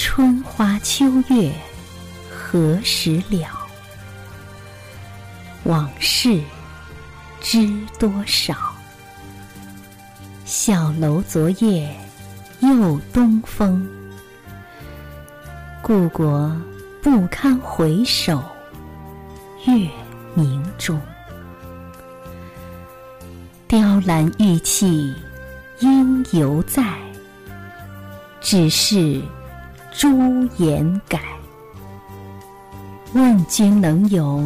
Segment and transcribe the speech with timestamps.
[0.00, 1.52] 春花秋月
[2.30, 3.48] 何时了？
[5.64, 6.40] 往事
[7.40, 7.68] 知
[7.98, 8.54] 多少？
[10.44, 11.92] 小楼昨夜
[12.60, 13.84] 又东风，
[15.82, 16.56] 故国
[17.02, 18.40] 不堪回首
[19.66, 19.90] 月
[20.32, 21.00] 明中。
[23.66, 25.12] 雕栏玉砌
[25.80, 26.84] 应犹在，
[28.40, 29.20] 只是
[29.98, 31.20] 朱颜改。
[33.14, 34.40] 问君能有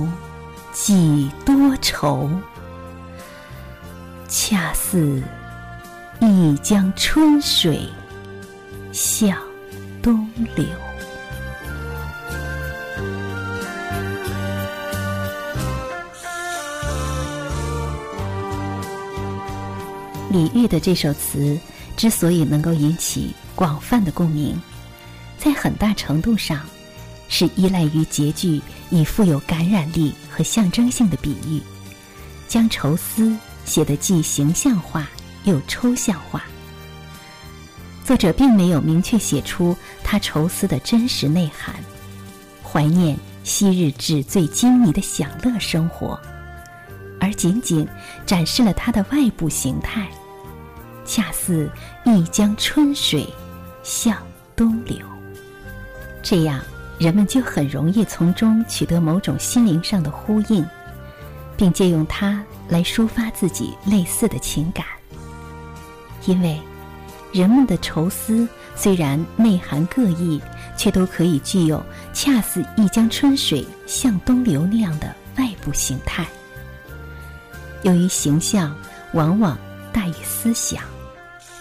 [0.72, 2.26] 几多愁？
[4.28, 5.22] 恰似
[6.20, 7.86] 一江春水
[8.94, 9.36] 向
[10.02, 10.26] 东
[10.56, 10.64] 流。
[20.30, 21.60] 李煜的这首词
[21.94, 24.58] 之所以能够引起广泛的共鸣，
[25.42, 26.60] 在很大程度上
[27.28, 31.60] 是依赖于结句以富有感染力和象征性的比喻，
[32.46, 35.10] 将愁思写得既形象化
[35.42, 36.44] 又抽象化。
[38.04, 41.74] 作者并没有明确写出他愁思的真实内涵，
[42.62, 46.16] 怀念昔日纸醉金迷的享乐生活，
[47.18, 47.84] 而仅仅
[48.24, 50.06] 展示了他的外部形态。
[51.04, 51.68] 恰似
[52.04, 53.28] 一江春水
[53.82, 54.16] 向
[54.54, 54.98] 东流，
[56.22, 56.60] 这样
[56.98, 60.64] 人们就很容易从中取得某种心灵上的呼应，
[61.56, 64.86] 并借用它来抒发自己类似的情感。
[66.26, 66.60] 因为
[67.32, 70.40] 人们的愁思虽然内涵各异，
[70.76, 76.24] 却都可以具有恰似一江春水向东流那样的外部形态。
[77.82, 78.72] 由于形象
[79.12, 79.58] 往往
[79.92, 80.84] 大于思想。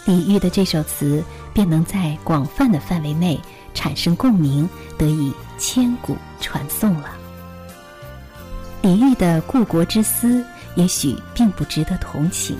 [0.06, 3.40] 李煜的这首词便能在广泛的范围内
[3.74, 7.10] 产生共鸣，得以千古传颂了。
[8.82, 10.44] 李煜的故国之思
[10.76, 12.58] 也许并不值得同情，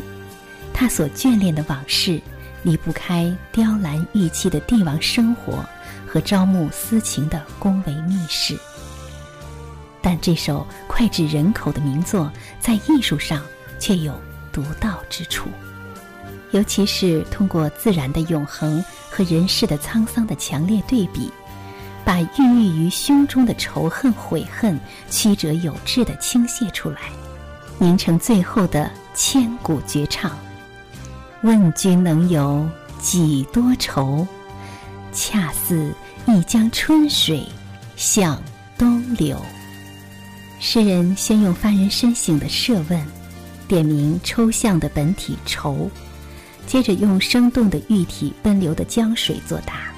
[0.74, 2.22] 他所眷恋的往事
[2.64, 5.66] 离不开雕栏玉砌的帝王生活
[6.08, 8.56] 和朝暮私情的宫闱秘事。
[10.02, 13.42] 但这首脍炙人口的名作，在艺术上
[13.80, 14.14] 却有
[14.52, 15.48] 独到之处。
[16.52, 21.32] 尤其是通过自然的永恒和人世的沧桑的强烈对比，
[22.04, 24.80] 把孕育于胸中的仇恨、悔恨
[25.10, 26.98] 曲折有致地倾泻出来，
[27.80, 30.38] 凝成最后的千古绝唱。
[31.42, 32.68] 问君能有
[33.00, 34.28] 几多愁？
[35.14, 35.94] 恰似
[36.26, 37.48] 一江春水
[37.96, 38.42] 向
[38.78, 39.38] 东流。
[40.60, 43.06] 诗人先用发人深省的设问，
[43.68, 45.90] 点明抽象的本体愁。
[46.68, 49.92] 接着用生动的玉体奔流的江水作答，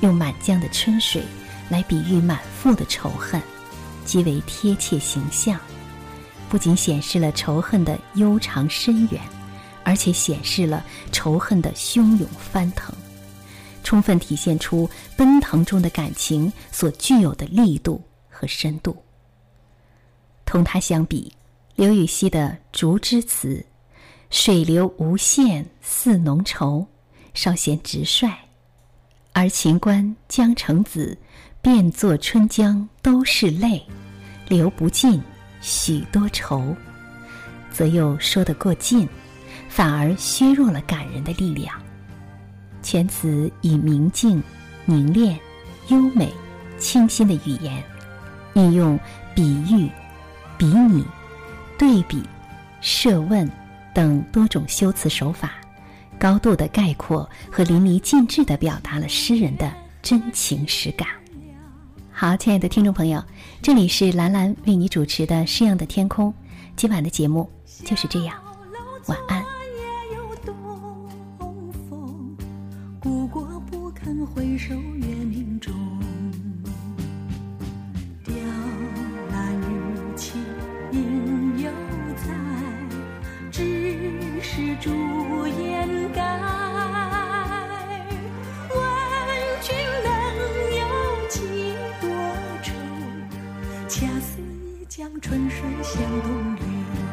[0.00, 1.22] 用满江的春水
[1.68, 3.40] 来比喻满腹的仇恨，
[4.04, 5.58] 极为贴切形象。
[6.48, 9.22] 不仅显示了仇恨的悠长深远，
[9.84, 12.92] 而且显示了仇恨的汹涌翻腾，
[13.84, 18.96] 充分体现出奔腾中的感情所具有的力度和深度。
[20.44, 21.32] 同它相比，
[21.76, 23.54] 刘禹锡的《竹枝词》。
[24.32, 26.86] 水流无限似浓稠，
[27.34, 28.30] 稍显直率；
[29.34, 31.16] 而秦观江城子，
[31.60, 33.84] 便作春江都是泪，
[34.48, 35.22] 流不尽
[35.60, 36.74] 许多愁，
[37.70, 39.06] 则又说得过尽，
[39.68, 41.78] 反而削弱了感人的力量。
[42.82, 44.42] 全词以明净、
[44.86, 45.38] 凝练、
[45.88, 46.32] 优美、
[46.78, 47.84] 清新的语言，
[48.54, 48.98] 运用
[49.34, 49.90] 比喻、
[50.56, 51.04] 比拟、
[51.78, 52.22] 对比、
[52.80, 53.46] 设问。
[53.94, 55.52] 等多种修辞手法，
[56.18, 59.72] 高度的概括和淋漓尽致的表达了诗人的
[60.02, 61.08] 真情实感。
[62.10, 63.22] 好，亲爱的听众朋友，
[63.60, 66.30] 这里是兰兰为你主持的《诗样的天空》，
[66.76, 67.50] 今晚的节目
[67.84, 68.36] 就是这样，
[69.06, 69.42] 晚安。
[94.94, 97.11] 江春水向东流。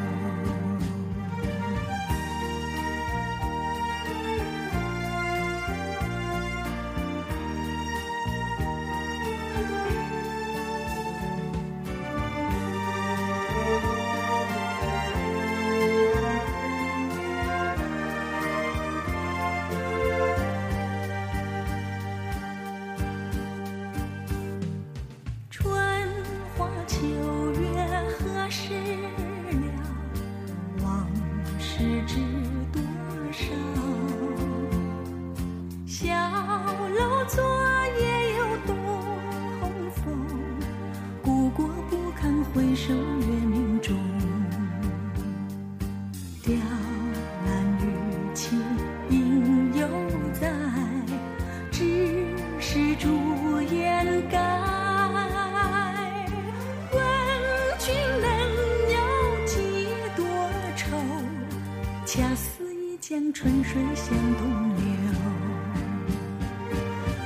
[63.40, 64.44] 春水向东
[64.76, 64.84] 流。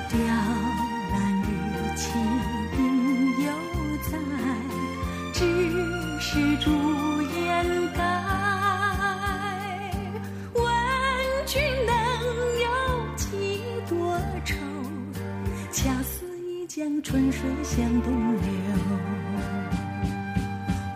[0.08, 0.16] 雕
[1.10, 1.12] 栏
[1.42, 1.50] 玉
[1.96, 2.02] 砌
[2.78, 2.80] 应
[3.44, 3.50] 犹
[4.12, 4.14] 在，
[5.32, 5.40] 只
[6.20, 6.70] 是朱
[7.20, 7.98] 颜改。
[10.54, 10.62] 问
[11.46, 11.92] 君能
[12.62, 12.66] 有
[13.16, 13.26] 几
[13.88, 14.54] 多愁？
[15.72, 18.48] 恰似一江春水向东流。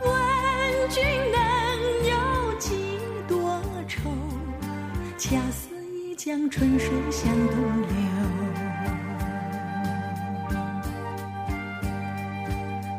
[0.01, 0.13] 问
[0.91, 1.39] 君能
[5.19, 7.89] 恰似一江春水向东流。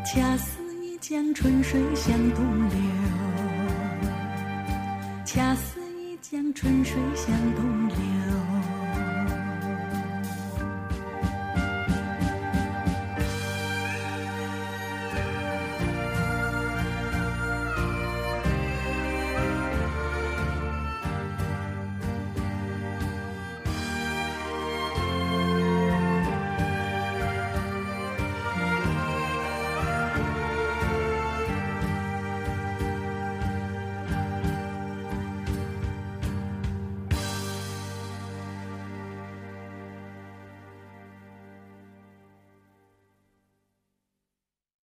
[0.04, 2.77] 恰似一江春水向东流。
[5.24, 8.38] 恰似一江春水向东流。